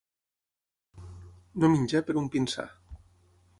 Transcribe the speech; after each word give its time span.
No 1.63 1.71
menjar 1.75 2.03
per 2.09 2.17
un 2.25 2.33
pinsà. 2.37 2.69